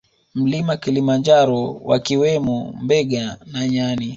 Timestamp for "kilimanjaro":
0.77-1.81